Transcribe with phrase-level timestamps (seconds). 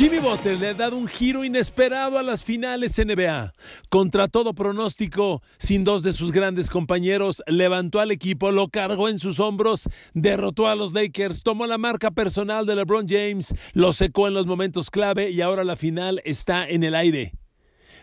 [0.00, 3.52] Jimmy Butler le ha dado un giro inesperado a las finales NBA.
[3.90, 9.18] Contra todo pronóstico, sin dos de sus grandes compañeros, levantó al equipo, lo cargó en
[9.18, 14.26] sus hombros, derrotó a los Lakers, tomó la marca personal de LeBron James, lo secó
[14.26, 17.34] en los momentos clave y ahora la final está en el aire.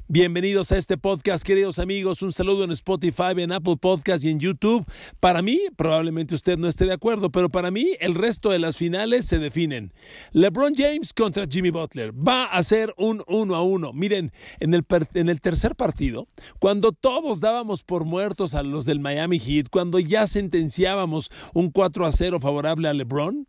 [0.10, 2.22] Bienvenidos a este podcast, queridos amigos.
[2.22, 4.86] Un saludo en Spotify, en Apple Podcast y en YouTube.
[5.20, 8.78] Para mí, probablemente usted no esté de acuerdo, pero para mí el resto de las
[8.78, 9.92] finales se definen.
[10.32, 13.92] LeBron James contra Jimmy Butler va a ser un uno a uno.
[13.92, 19.02] Miren, en el, en el tercer partido, cuando todos dábamos por muertos a los del
[19.02, 23.46] Miami Heat, cuando ya sentenciábamos un 4 a 0 favorable a LeBron,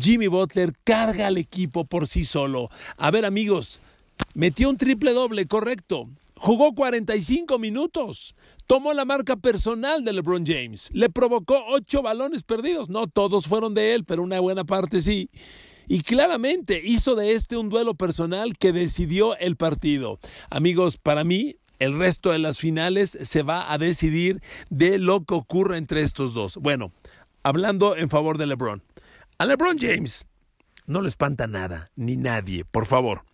[0.00, 2.70] Jimmy Butler carga al equipo por sí solo.
[2.96, 3.82] A ver, amigos,
[4.34, 6.08] Metió un triple doble, correcto.
[6.36, 8.34] Jugó 45 minutos.
[8.66, 10.90] Tomó la marca personal de LeBron James.
[10.92, 12.88] Le provocó ocho balones perdidos.
[12.88, 15.30] No todos fueron de él, pero una buena parte sí.
[15.88, 20.20] Y claramente hizo de este un duelo personal que decidió el partido.
[20.50, 25.34] Amigos, para mí, el resto de las finales se va a decidir de lo que
[25.34, 26.58] ocurra entre estos dos.
[26.58, 26.92] Bueno,
[27.42, 28.82] hablando en favor de LeBron.
[29.38, 30.26] A LeBron James
[30.86, 33.27] no le espanta nada, ni nadie, por favor.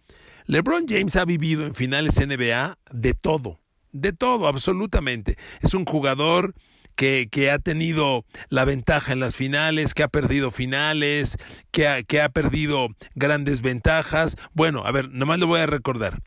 [0.46, 3.60] LeBron James ha vivido en finales NBA de todo,
[3.92, 5.36] de todo, absolutamente.
[5.62, 6.54] Es un jugador
[6.96, 11.38] que, que, ha tenido la ventaja en las finales, que ha perdido finales,
[11.70, 14.36] que ha, que ha perdido grandes ventajas.
[14.52, 16.22] Bueno, a ver, nomás le voy a recordar.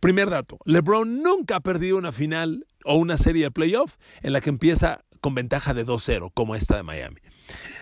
[0.00, 4.40] Primer dato, LeBron nunca ha perdido una final o una serie de playoff en la
[4.40, 7.20] que empieza con ventaja de 2-0, como esta de Miami.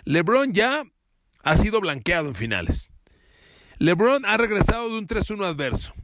[0.05, 0.85] LeBron ya
[1.43, 2.90] ha sido blanqueado en finales.
[3.81, 5.95] LeBron ha regresado de un 3-1 adverso.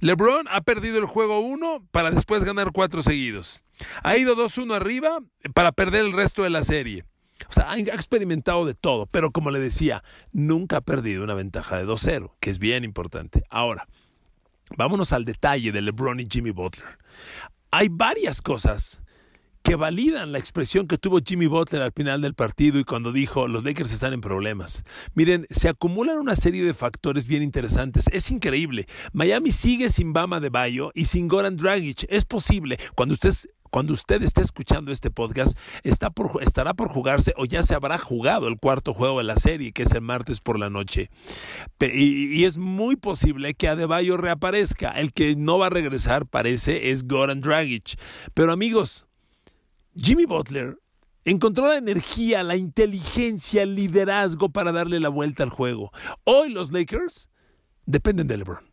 [0.00, 3.62] LeBron ha perdido el juego 1 para después ganar 4 seguidos.
[4.02, 5.20] Ha ido 2-1 arriba
[5.54, 7.04] para perder el resto de la serie.
[7.48, 10.02] O sea, ha experimentado de todo, pero como le decía,
[10.32, 13.44] nunca ha perdido una ventaja de 2-0, que es bien importante.
[13.50, 13.86] Ahora,
[14.76, 16.98] vámonos al detalle de LeBron y Jimmy Butler.
[17.70, 19.00] Hay varias cosas
[19.62, 23.48] que validan la expresión que tuvo Jimmy Butler al final del partido y cuando dijo
[23.48, 24.84] los Lakers están en problemas.
[25.14, 28.08] Miren, se acumulan una serie de factores bien interesantes.
[28.12, 28.86] Es increíble.
[29.12, 32.06] Miami sigue sin Bama de Bayo y sin Goran Dragic.
[32.08, 32.78] Es posible.
[32.94, 33.34] Cuando usted
[33.70, 37.98] cuando usted esté escuchando este podcast, está por, estará por jugarse o ya se habrá
[37.98, 41.08] jugado el cuarto juego de la serie, que es el martes por la noche.
[41.80, 44.90] Y, y es muy posible que Adebayo reaparezca.
[44.90, 47.96] El que no va a regresar, parece, es Goran Dragic.
[48.34, 49.06] Pero amigos,
[49.96, 50.78] Jimmy Butler
[51.24, 55.90] encontró la energía, la inteligencia, el liderazgo para darle la vuelta al juego.
[56.24, 57.30] Hoy los Lakers
[57.86, 58.70] dependen de LeBron.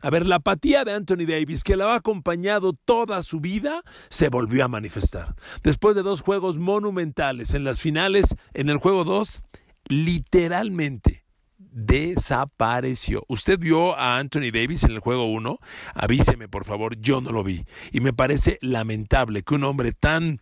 [0.00, 4.28] A ver, la apatía de Anthony Davis, que la ha acompañado toda su vida, se
[4.28, 5.34] volvió a manifestar.
[5.62, 9.42] Después de dos juegos monumentales en las finales, en el juego 2,
[9.88, 11.23] literalmente
[11.72, 13.24] desapareció.
[13.28, 15.58] ¿Usted vio a Anthony Davis en el juego 1?
[15.94, 17.64] Avíseme, por favor, yo no lo vi.
[17.92, 20.40] Y me parece lamentable que un hombre tan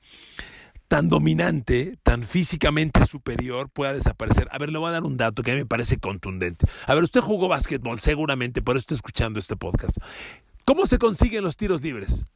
[0.89, 4.47] tan dominante, tan físicamente superior pueda desaparecer.
[4.53, 6.67] A ver, le voy a dar un dato que a mí me parece contundente.
[6.87, 9.97] A ver, usted jugó básquetbol, seguramente, por eso está escuchando este podcast.
[10.67, 12.27] ¿Cómo se consiguen los tiros libres?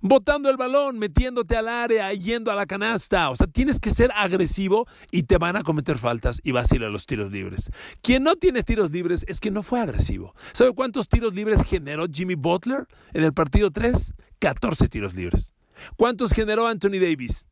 [0.00, 3.30] Botando el balón, metiéndote al área, yendo a la canasta.
[3.30, 6.76] O sea, tienes que ser agresivo y te van a cometer faltas y vas a
[6.76, 7.70] ir a los tiros libres.
[8.02, 10.34] Quien no tiene tiros libres es que no fue agresivo.
[10.52, 14.14] ¿Sabe cuántos tiros libres generó Jimmy Butler en el partido 3?
[14.38, 15.54] 14 tiros libres.
[15.96, 17.46] ¿Cuántos generó Anthony Davis?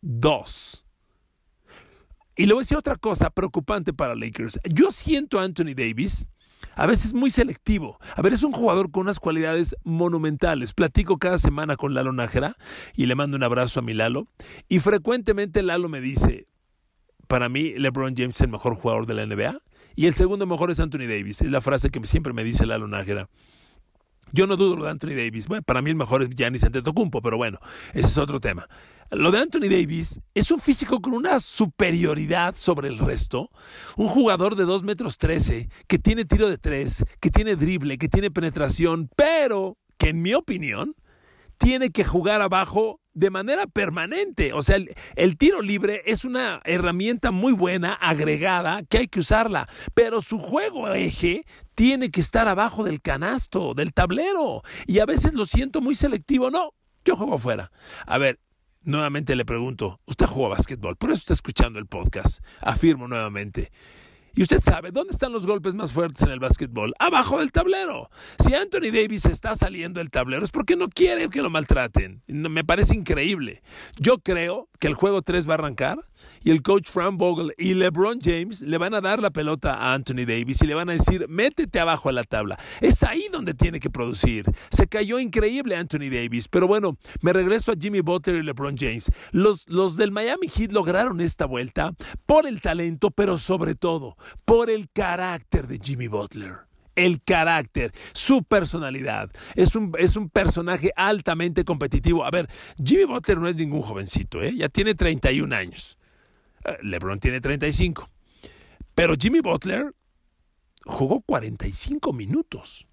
[0.00, 0.86] Dos.
[2.36, 4.58] Y le voy a decir otra cosa preocupante para Lakers.
[4.64, 6.26] Yo siento a Anthony Davis
[6.74, 7.98] a veces muy selectivo.
[8.16, 10.72] A ver, es un jugador con unas cualidades monumentales.
[10.72, 12.56] Platico cada semana con Lalo Nájera
[12.94, 14.26] y le mando un abrazo a mi Lalo.
[14.68, 16.46] Y frecuentemente Lalo me dice,
[17.28, 19.58] para mí LeBron James es el mejor jugador de la NBA
[19.96, 21.42] y el segundo mejor es Anthony Davis.
[21.42, 23.28] Es la frase que siempre me dice Lalo Nájera.
[24.32, 25.48] Yo no dudo lo de Anthony Davis.
[25.48, 27.58] Bueno, para mí el mejor es Giannis Antetokounmpo, pero bueno,
[27.94, 28.68] ese es otro tema.
[29.10, 33.50] Lo de Anthony Davis es un físico con una superioridad sobre el resto.
[33.96, 38.08] Un jugador de 2 metros 13, que tiene tiro de 3, que tiene drible, que
[38.08, 40.94] tiene penetración, pero que en mi opinión
[41.58, 44.52] tiene que jugar abajo de manera permanente.
[44.52, 44.78] O sea,
[45.16, 49.68] el, tiro libre es una herramienta muy buena, agregada, que hay que usarla.
[49.92, 54.62] Pero su juego eje tiene que estar abajo del canasto, del tablero.
[54.86, 56.48] Y a veces lo siento muy selectivo.
[56.48, 56.74] No,
[57.04, 57.72] yo juego afuera.
[58.06, 58.38] A ver,
[58.82, 62.44] nuevamente le pregunto, usted juega básquetbol, por eso está escuchando el podcast.
[62.60, 63.70] Afirmo nuevamente.
[64.34, 66.94] Y usted sabe, ¿dónde están los golpes más fuertes en el básquetbol?
[66.98, 68.10] Abajo del tablero.
[68.38, 72.22] Si Anthony Davis está saliendo del tablero es porque no quiere que lo maltraten.
[72.26, 73.62] Me parece increíble.
[73.96, 76.09] Yo creo que el juego 3 va a arrancar
[76.42, 79.94] y el coach Frank Vogel y LeBron James le van a dar la pelota a
[79.94, 82.58] Anthony Davis y le van a decir, métete abajo a la tabla.
[82.80, 84.46] Es ahí donde tiene que producir.
[84.70, 89.10] Se cayó increíble Anthony Davis, pero bueno, me regreso a Jimmy Butler y LeBron James.
[89.32, 91.92] Los, los del Miami Heat lograron esta vuelta
[92.26, 98.42] por el talento, pero sobre todo por el carácter de Jimmy Butler el carácter, su
[98.44, 99.30] personalidad.
[99.54, 102.24] Es un, es un, personaje altamente competitivo.
[102.24, 102.48] A ver,
[102.84, 104.54] Jimmy Butler no es ningún jovencito, ¿eh?
[104.56, 105.98] ya tiene 31 años.
[106.64, 108.08] Eh, LeBron tiene 35.
[108.94, 109.94] Pero Jimmy Butler
[110.84, 112.86] jugó 45 minutos.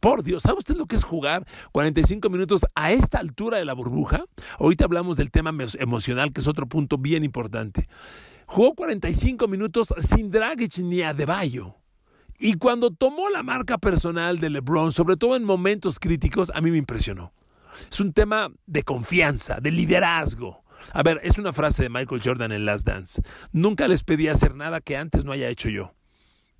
[0.00, 3.72] Por Dios, ¿sabe usted lo que es jugar 45 minutos a esta altura de la
[3.72, 4.24] burbuja?
[4.58, 7.88] Ahorita hablamos del tema emocional, que es otro punto bien importante.
[8.46, 11.74] Jugó 45 minutos sin Dragic ni Adebayo.
[12.38, 16.70] Y cuando tomó la marca personal de LeBron, sobre todo en momentos críticos, a mí
[16.70, 17.32] me impresionó.
[17.90, 20.62] Es un tema de confianza, de liderazgo.
[20.92, 23.22] A ver, es una frase de Michael Jordan en Last Dance.
[23.52, 25.94] Nunca les pedí hacer nada que antes no haya hecho yo.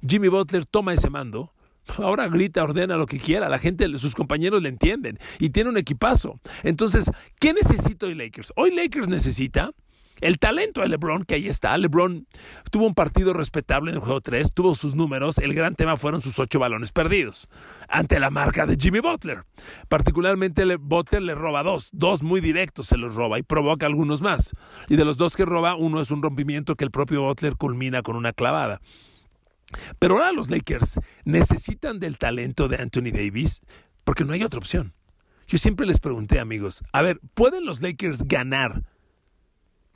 [0.06, 1.52] Jimmy Butler toma ese mando.
[1.96, 3.48] Ahora grita, ordena lo que quiera.
[3.48, 5.18] La gente, sus compañeros le entienden.
[5.38, 6.40] Y tiene un equipazo.
[6.62, 7.10] Entonces,
[7.40, 8.52] ¿qué necesita hoy Lakers?
[8.56, 9.72] Hoy Lakers necesita
[10.20, 11.76] el talento de LeBron, que ahí está.
[11.76, 12.26] LeBron
[12.70, 15.38] tuvo un partido respetable en el juego 3, tuvo sus números.
[15.38, 17.48] El gran tema fueron sus ocho balones perdidos
[17.88, 19.44] ante la marca de Jimmy Butler.
[19.88, 24.52] Particularmente Butler le roba dos, dos muy directos se los roba y provoca algunos más.
[24.88, 28.02] Y de los dos que roba, uno es un rompimiento que el propio Butler culmina
[28.02, 28.80] con una clavada.
[29.98, 33.60] Pero ahora los Lakers necesitan del talento de Anthony Davis
[34.04, 34.94] porque no hay otra opción.
[35.46, 38.82] Yo siempre les pregunté, amigos, a ver, ¿pueden los Lakers ganar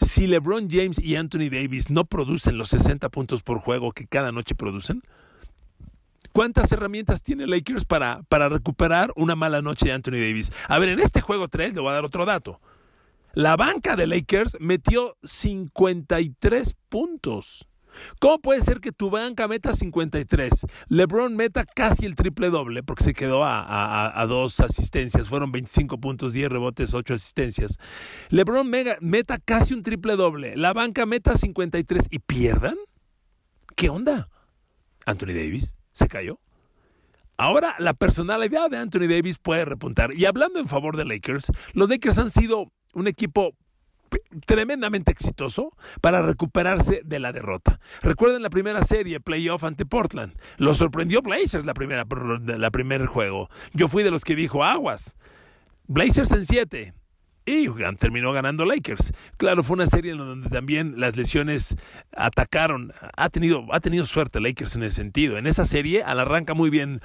[0.03, 4.33] si LeBron James y Anthony Davis no producen los 60 puntos por juego que cada
[4.33, 5.03] noche producen,
[6.33, 10.53] ¿cuántas herramientas tiene Lakers para, para recuperar una mala noche de Anthony Davis?
[10.69, 12.61] A ver, en este juego 3 le voy a dar otro dato.
[13.35, 17.67] La banca de Lakers metió 53 puntos.
[18.21, 20.67] ¿Cómo puede ser que tu banca meta 53?
[20.89, 26.33] LeBron meta casi el triple doble, porque se quedó a, dos asistencias, fueron 25 puntos,
[26.33, 27.79] 10 rebotes, 8 asistencias.
[28.31, 28.69] LeBron
[29.01, 32.77] meta casi un triple doble, la banca meta 53 y pierdan.
[33.77, 34.29] ¿Qué onda?
[35.07, 36.39] Anthony Davis se cayó.
[37.37, 40.13] Ahora la personalidad de Anthony Davis puede repuntar.
[40.15, 43.57] Y hablando en favor de Lakers, los Lakers han sido un equipo
[44.47, 47.81] tremendamente exitoso para recuperarse de la derrota.
[48.03, 50.35] Recuerden la primera serie, playoff ante Portland.
[50.57, 52.05] Lo sorprendió Blazers la primera,
[52.45, 53.49] la primer juego.
[53.73, 55.17] Yo fui de los que dijo aguas.
[55.87, 56.95] Blazers en 7.
[57.45, 57.69] Y
[57.99, 59.13] terminó ganando Lakers.
[59.37, 61.75] Claro, fue una serie en donde también las lesiones
[62.17, 62.93] atacaron.
[63.17, 65.37] Ha tenido, ha tenido suerte Lakers en ese sentido.
[65.37, 67.01] En esa serie, al arranca muy bien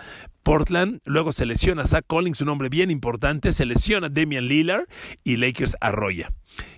[0.48, 4.86] Portland, luego se lesiona Zach Collins, un hombre bien importante, se lesiona Damian Lillard
[5.26, 6.32] y Lakers arrolla.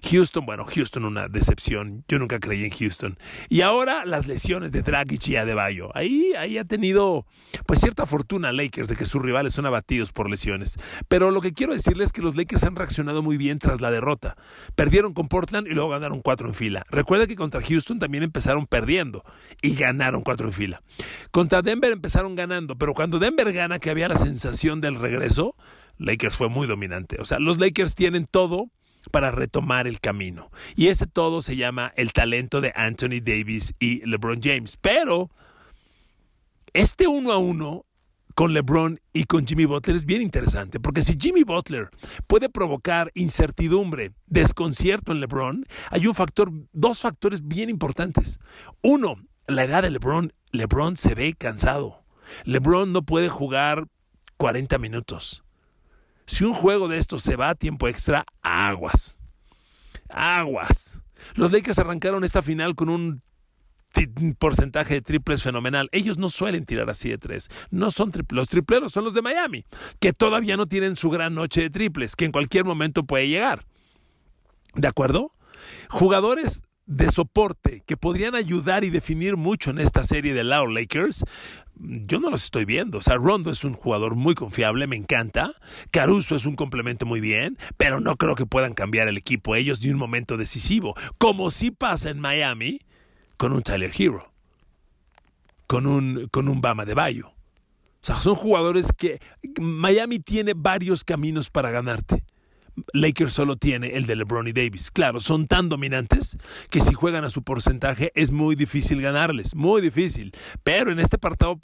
[0.03, 2.03] Houston, bueno, Houston una decepción.
[2.07, 3.17] Yo nunca creí en Houston.
[3.49, 5.95] Y ahora las lesiones de Dragic y Adebayo.
[5.95, 7.25] Ahí, ahí ha tenido
[7.65, 10.77] pues cierta fortuna Lakers de que sus rivales son abatidos por lesiones.
[11.07, 13.91] Pero lo que quiero decirles es que los Lakers han reaccionado muy bien tras la
[13.91, 14.35] derrota.
[14.75, 16.85] Perdieron con Portland y luego ganaron cuatro en fila.
[16.89, 19.23] Recuerda que contra Houston también empezaron perdiendo
[19.61, 20.81] y ganaron cuatro en fila.
[21.31, 25.55] Contra Denver empezaron ganando, pero cuando Denver gana, que había la sensación del regreso,
[25.97, 27.17] Lakers fue muy dominante.
[27.19, 28.69] O sea, los Lakers tienen todo
[29.11, 30.49] para retomar el camino.
[30.75, 34.77] Y ese todo se llama el talento de Anthony Davis y LeBron James.
[34.77, 35.29] Pero
[36.73, 37.85] este uno a uno
[38.33, 41.89] con LeBron y con Jimmy Butler es bien interesante, porque si Jimmy Butler
[42.25, 48.39] puede provocar incertidumbre, desconcierto en LeBron, hay un factor, dos factores bien importantes.
[48.81, 50.31] Uno, la edad de LeBron.
[50.51, 52.05] LeBron se ve cansado.
[52.45, 53.87] LeBron no puede jugar
[54.37, 55.43] 40 minutos.
[56.25, 59.19] Si un juego de estos se va a tiempo extra, aguas.
[60.09, 60.99] Aguas.
[61.33, 63.21] Los Lakers arrancaron esta final con un
[64.37, 65.89] porcentaje de triples fenomenal.
[65.91, 67.49] Ellos no suelen tirar así de tres.
[67.71, 69.65] No son Los tripleros son los de Miami,
[69.99, 73.65] que todavía no tienen su gran noche de triples, que en cualquier momento puede llegar.
[74.75, 75.33] ¿De acuerdo?
[75.89, 81.23] Jugadores de soporte que podrían ayudar y definir mucho en esta serie de Lao Lakers,
[81.75, 82.97] yo no los estoy viendo.
[82.97, 85.53] O sea, Rondo es un jugador muy confiable, me encanta.
[85.91, 89.79] Caruso es un complemento muy bien, pero no creo que puedan cambiar el equipo ellos
[89.81, 92.81] de un momento decisivo, como si pasa en Miami
[93.37, 94.33] con un Tyler Hero,
[95.67, 97.27] con un, con un Bama de Bayo.
[97.27, 99.19] O sea, son jugadores que
[99.61, 102.23] Miami tiene varios caminos para ganarte.
[102.93, 104.91] Lakers solo tiene el de LeBron y Davis.
[104.91, 106.37] Claro, son tan dominantes
[106.69, 110.31] que si juegan a su porcentaje es muy difícil ganarles, muy difícil.
[110.63, 111.57] Pero en este partido,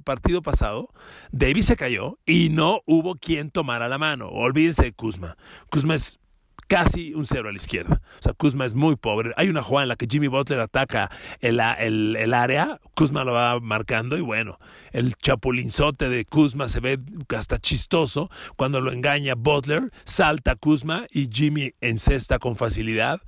[0.00, 0.88] partido pasado,
[1.32, 4.28] Davis se cayó y no hubo quien tomara la mano.
[4.28, 5.36] Olvídense de Kuzma.
[5.70, 6.18] Kuzma es
[6.66, 8.00] casi un cero a la izquierda.
[8.18, 9.32] O sea, Kuzma es muy pobre.
[9.36, 13.60] Hay una jugada en la que Jimmy Butler ataca el, el, área, Kuzma lo va
[13.60, 14.58] marcando y bueno,
[14.92, 16.98] el chapulinzote de Kuzma se ve
[17.36, 23.20] hasta chistoso cuando lo engaña Butler, salta Kuzma y Jimmy encesta con facilidad.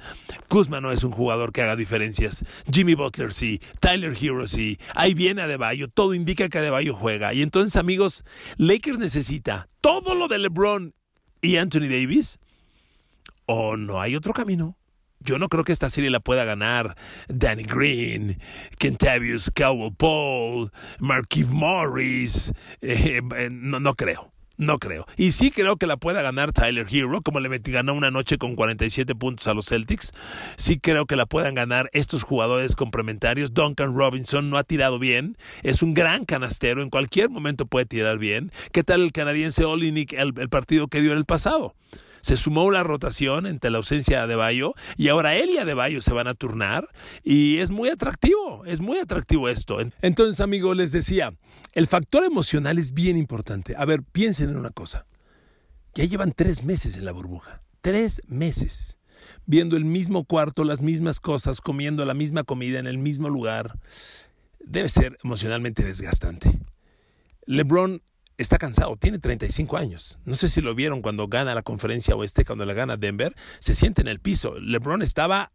[0.48, 2.44] Kuzma no es un jugador que haga diferencias.
[2.72, 7.34] Jimmy Butler sí, Tyler Hero sí, ahí viene Adebayo, todo indica que Adebayo juega.
[7.34, 8.24] Y entonces, amigos,
[8.56, 10.94] Lakers necesita todo lo de LeBron
[11.40, 12.40] y Anthony Davis
[13.48, 14.76] o no hay otro camino.
[15.20, 16.96] Yo no creo que esta serie la pueda ganar
[17.28, 18.38] Danny Green,
[18.78, 22.52] Kentavious Cowell Paul, Marquise Morris.
[22.82, 24.32] Eh, eh, no, no creo.
[24.58, 25.06] No creo.
[25.16, 28.56] Y sí creo que la pueda ganar Tyler Hero, como le ganó una noche con
[28.56, 30.12] 47 puntos a los Celtics.
[30.56, 33.54] Sí creo que la puedan ganar estos jugadores complementarios.
[33.54, 35.36] Duncan Robinson no ha tirado bien.
[35.62, 36.82] Es un gran canastero.
[36.82, 38.52] En cualquier momento puede tirar bien.
[38.72, 41.74] ¿Qué tal el canadiense Olinik, el, el partido que dio en el pasado?
[42.20, 46.14] Se sumó la rotación entre la ausencia de Bayo y ahora él y Adebayo se
[46.14, 46.88] van a turnar
[47.22, 49.78] y es muy atractivo, es muy atractivo esto.
[50.02, 51.34] Entonces, amigos, les decía,
[51.72, 53.74] el factor emocional es bien importante.
[53.76, 55.06] A ver, piensen en una cosa.
[55.94, 58.98] Ya llevan tres meses en la burbuja, tres meses,
[59.46, 63.78] viendo el mismo cuarto, las mismas cosas, comiendo la misma comida en el mismo lugar.
[64.60, 66.60] Debe ser emocionalmente desgastante.
[67.46, 68.02] LeBron
[68.38, 70.18] está cansado, tiene 35 años.
[70.24, 73.74] No sé si lo vieron cuando gana la conferencia oeste, cuando la gana Denver, se
[73.74, 74.58] siente en el piso.
[74.58, 75.52] LeBron estaba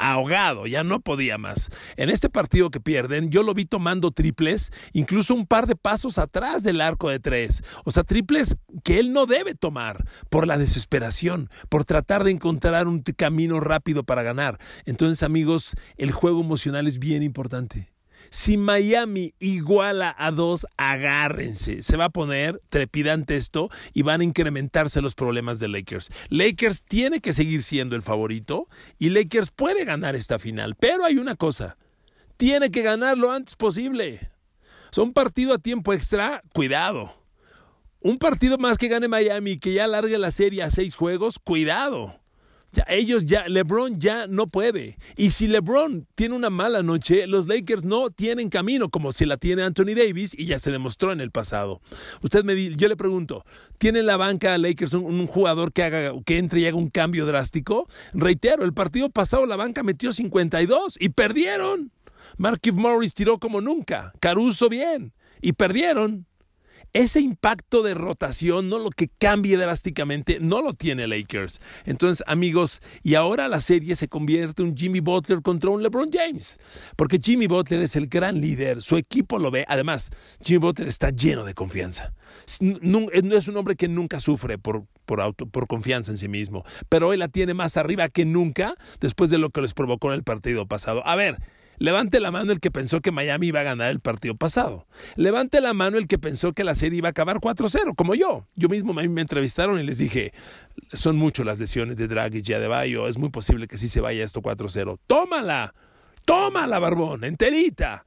[0.00, 1.68] ahogado, ya no podía más.
[1.96, 6.16] En este partido que pierden, yo lo vi tomando triples, incluso un par de pasos
[6.16, 7.62] atrás del arco de tres.
[7.84, 12.88] O sea, triples que él no debe tomar por la desesperación, por tratar de encontrar
[12.88, 14.58] un camino rápido para ganar.
[14.86, 17.90] Entonces, amigos, el juego emocional es bien importante.
[18.30, 21.82] Si Miami iguala a dos, agárrense.
[21.82, 26.10] Se va a poner trepidante esto y van a incrementarse los problemas de Lakers.
[26.28, 28.68] Lakers tiene que seguir siendo el favorito
[28.98, 30.76] y Lakers puede ganar esta final.
[30.78, 31.76] Pero hay una cosa,
[32.36, 34.30] tiene que ganar lo antes posible.
[34.92, 37.20] Son partido a tiempo extra, cuidado.
[38.00, 42.20] Un partido más que gane Miami, que ya largue la serie a seis juegos, cuidado.
[42.72, 44.96] Ya, ellos ya, LeBron ya no puede.
[45.16, 49.36] Y si LeBron tiene una mala noche, los Lakers no tienen camino como si la
[49.36, 51.80] tiene Anthony Davis y ya se demostró en el pasado.
[52.22, 53.44] Usted me yo le pregunto,
[53.78, 57.88] ¿tiene la banca Lakers un, jugador que haga que entre y haga un cambio drástico?
[58.12, 61.90] Reitero, el partido pasado la banca metió 52 y perdieron.
[62.36, 65.12] Marquise Morris tiró como nunca, Caruso bien
[65.42, 66.26] y perdieron
[66.92, 71.60] ese impacto de rotación, no lo que cambie drásticamente, no lo tiene Lakers.
[71.84, 76.10] Entonces, amigos, y ahora la serie se convierte en un Jimmy Butler contra un LeBron
[76.12, 76.58] James,
[76.96, 79.64] porque Jimmy Butler es el gran líder, su equipo lo ve.
[79.68, 80.10] Además,
[80.44, 82.12] Jimmy Butler está lleno de confianza.
[82.60, 86.64] No, es un hombre que nunca sufre por, por, auto, por confianza en sí mismo,
[86.88, 90.14] pero hoy la tiene más arriba que nunca después de lo que les provocó en
[90.14, 91.06] el partido pasado.
[91.06, 91.38] A ver,
[91.80, 94.86] Levante la mano el que pensó que Miami iba a ganar el partido pasado.
[95.16, 98.46] Levante la mano el que pensó que la serie iba a acabar 4-0, como yo.
[98.54, 100.34] Yo mismo me, entrevistaron y les dije,
[100.92, 104.22] son mucho las lesiones de Draghi y Adebayo, es muy posible que sí se vaya
[104.22, 104.98] esto 4-0.
[105.06, 105.74] ¡Tómala!
[106.26, 107.24] ¡Tómala, Barbón!
[107.24, 108.04] ¡Enterita!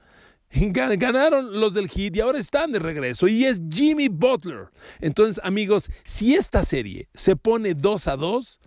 [0.51, 4.67] Ganaron los del Heat y ahora están de regreso y es Jimmy Butler.
[5.01, 8.59] Entonces, amigos, si esta serie se pone 2 a 2,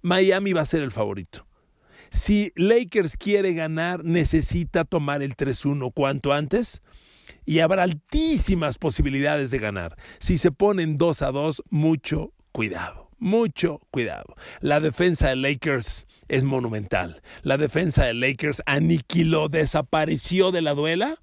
[0.00, 1.46] Miami va a ser el favorito.
[2.14, 6.80] Si Lakers quiere ganar, necesita tomar el 3-1 cuanto antes
[7.44, 9.96] y habrá altísimas posibilidades de ganar.
[10.20, 14.36] Si se ponen 2 a 2, mucho cuidado, mucho cuidado.
[14.60, 17.20] La defensa de Lakers es monumental.
[17.42, 21.20] La defensa de Lakers aniquiló, desapareció de la duela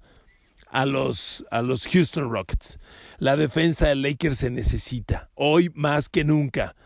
[0.68, 2.78] a los, a los Houston Rockets.
[3.16, 6.76] La defensa de Lakers se necesita, hoy más que nunca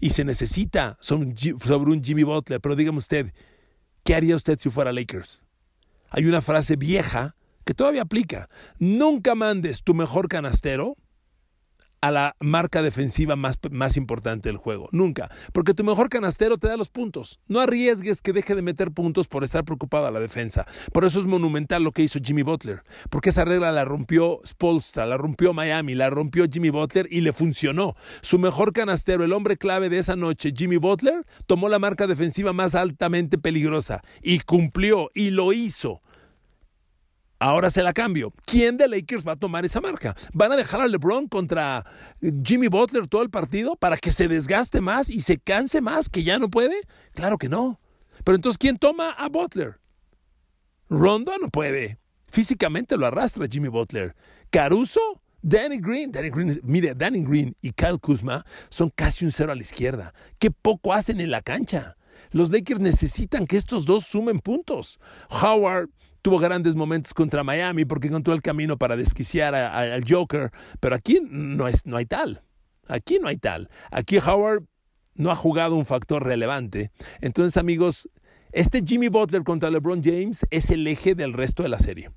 [0.00, 2.60] y se necesita sobre un Jimmy Butler.
[2.60, 3.32] Pero dígame usted,
[4.02, 5.44] ¿qué haría usted si fuera Lakers?
[6.10, 8.48] hay una frase vieja que todavía aplica.
[8.78, 10.96] Nunca mandes tu mejor canastero
[12.00, 14.88] a la marca defensiva más, más, importante del juego.
[14.92, 15.30] Nunca.
[15.52, 17.40] Porque tu mejor canastero te da los puntos.
[17.46, 20.66] No arriesgues que deje de meter puntos por estar preocupado a la defensa.
[20.92, 22.82] Por eso es monumental lo que hizo Jimmy Butler.
[23.10, 27.32] Porque esa regla la rompió Spolstra, la rompió Miami, la rompió Jimmy Butler y le
[27.32, 27.94] funcionó.
[28.22, 32.52] Su mejor canastero, el hombre clave de esa noche, Jimmy Butler, tomó la marca defensiva
[32.52, 36.00] más altamente peligrosa y cumplió y lo hizo.
[37.42, 38.34] Ahora se la cambio.
[38.44, 40.14] ¿Quién de Lakers va a tomar esa marca?
[40.34, 41.86] ¿Van a dejar a LeBron contra
[42.44, 46.22] Jimmy Butler todo el partido para que se desgaste más y se canse más, que
[46.22, 46.74] ya no puede?
[47.14, 47.80] Claro que no.
[48.24, 49.80] Pero entonces, ¿quién toma a Butler?
[50.90, 51.98] Rondo no puede.
[52.28, 54.14] Físicamente lo arrastra Jimmy Butler.
[54.50, 55.00] Caruso,
[55.40, 59.54] Danny Green, Danny Green, mire, Danny Green y Kyle Kuzma son casi un cero a
[59.54, 60.12] la izquierda.
[60.38, 61.96] Qué poco hacen en la cancha.
[62.32, 65.00] Los Lakers necesitan que estos dos sumen puntos.
[65.30, 65.88] Howard
[66.22, 70.50] tuvo grandes momentos contra Miami porque encontró el camino para desquiciar al Joker,
[70.80, 72.42] pero aquí no, es, no hay tal.
[72.88, 73.70] Aquí no hay tal.
[73.90, 74.64] Aquí Howard
[75.14, 76.90] no ha jugado un factor relevante.
[77.20, 78.08] Entonces, amigos,
[78.52, 82.10] este Jimmy Butler contra LeBron James es el eje del resto de la serie.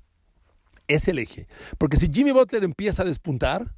[0.88, 1.46] Es el eje.
[1.78, 3.74] Porque si Jimmy Butler empieza a despuntar,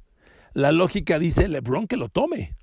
[0.53, 2.55] la lógica dice LeBron que lo tome.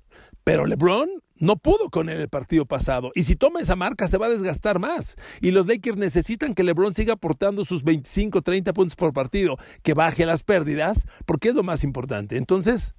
[0.45, 3.11] Pero LeBron no pudo con él el partido pasado.
[3.15, 5.15] Y si toma esa marca se va a desgastar más.
[5.41, 9.95] Y los Lakers necesitan que LeBron siga aportando sus 25, 30 puntos por partido, que
[9.95, 12.37] baje las pérdidas, porque es lo más importante.
[12.37, 12.93] Entonces,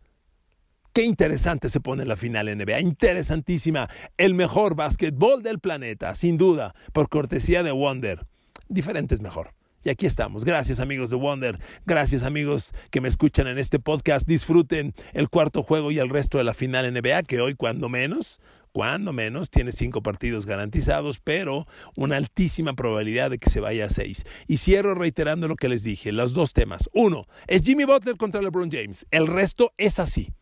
[0.92, 2.80] qué interesante se pone la final NBA.
[2.80, 3.88] Interesantísima.
[4.18, 8.26] El mejor básquetbol del planeta, sin duda, por cortesía de Wonder.
[8.68, 9.54] Diferente es mejor.
[9.86, 10.44] Y aquí estamos.
[10.44, 11.60] Gracias amigos de Wonder.
[11.84, 14.26] Gracias amigos que me escuchan en este podcast.
[14.26, 18.40] Disfruten el cuarto juego y el resto de la final NBA, que hoy cuando menos,
[18.72, 23.90] cuando menos, tiene cinco partidos garantizados, pero una altísima probabilidad de que se vaya a
[23.90, 24.24] seis.
[24.48, 26.90] Y cierro reiterando lo que les dije, los dos temas.
[26.92, 29.06] Uno, es Jimmy Butler contra LeBron James.
[29.12, 30.32] El resto es así.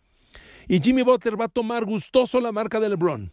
[0.68, 3.30] Y Jimmy Butler va a tomar gustoso la marca de LeBron.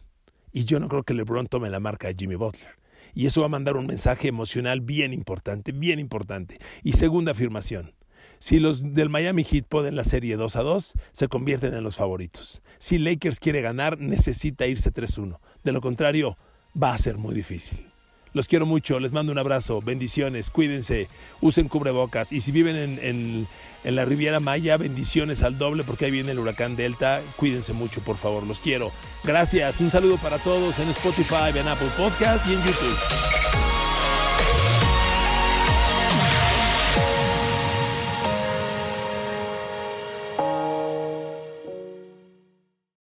[0.52, 2.81] Y yo no creo que LeBron tome la marca de Jimmy Butler
[3.14, 6.58] y eso va a mandar un mensaje emocional bien importante, bien importante.
[6.82, 7.94] Y segunda afirmación,
[8.38, 11.96] si los del Miami Heat ponen la serie 2 a 2, se convierten en los
[11.96, 12.62] favoritos.
[12.78, 15.38] Si Lakers quiere ganar, necesita irse 3-1.
[15.62, 16.36] De lo contrario,
[16.80, 17.91] va a ser muy difícil.
[18.34, 21.08] Los quiero mucho, les mando un abrazo, bendiciones, cuídense,
[21.40, 23.46] usen cubrebocas y si viven en,
[23.84, 28.00] en, la Riviera Maya, bendiciones al doble porque ahí viene el huracán Delta, cuídense mucho
[28.00, 28.90] por favor, los quiero.
[29.22, 33.61] Gracias, un saludo para todos en Spotify, en Apple Podcast y en YouTube.